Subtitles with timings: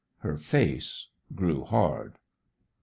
[0.21, 2.15] Her face grew hard.